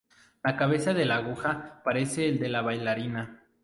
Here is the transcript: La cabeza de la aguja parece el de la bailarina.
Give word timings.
La 0.41 0.57
cabeza 0.57 0.95
de 0.95 1.05
la 1.05 1.17
aguja 1.17 1.79
parece 1.83 2.27
el 2.27 2.39
de 2.39 2.49
la 2.49 2.63
bailarina. 2.63 3.45